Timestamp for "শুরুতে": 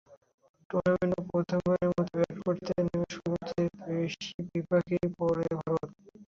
3.15-3.61